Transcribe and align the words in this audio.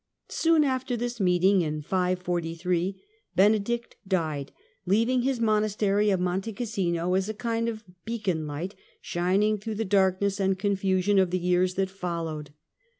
1 0.29 0.29
Soon 0.35 0.63
after 0.63 0.97
this 0.97 1.19
meeting, 1.19 1.61
in 1.61 1.79
543, 1.83 2.99
Benedict 3.35 3.97
died, 4.07 4.51
leaving 4.87 5.21
his 5.21 5.39
monastery 5.39 6.09
of 6.09 6.19
Monte 6.19 6.53
Cassino 6.53 7.13
as 7.13 7.29
a 7.29 7.35
kind 7.35 7.69
of 7.69 7.83
beacon 8.03 8.47
light 8.47 8.73
shining 8.99 9.59
through 9.59 9.75
the 9.75 9.85
darkness 9.85 10.39
and 10.39 10.57
confusion 10.57 11.19
of 11.19 11.29
the 11.29 11.37
years 11.37 11.75
that 11.75 11.91
followed. 11.91 12.51